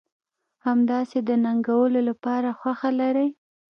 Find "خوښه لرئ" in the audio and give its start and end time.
2.59-3.29